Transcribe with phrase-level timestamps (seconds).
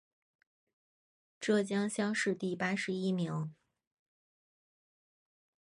[1.39, 3.53] 浙江乡试第八十一名。